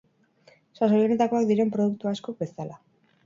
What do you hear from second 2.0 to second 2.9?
askok bezala.